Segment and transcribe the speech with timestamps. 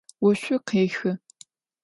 [0.23, 1.11] Voşsu khêxı.